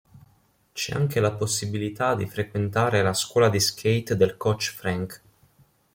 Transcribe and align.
C'è 0.73 0.95
anche 0.95 1.19
la 1.19 1.31
possibilità 1.33 2.15
di 2.15 2.25
frequentare 2.25 3.03
la 3.03 3.13
scuola 3.13 3.49
di 3.49 3.59
skate 3.59 4.15
del 4.17 4.35
Coach 4.35 4.73
Frank. 4.75 5.21